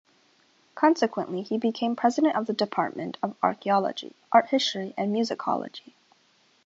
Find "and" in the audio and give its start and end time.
4.97-5.15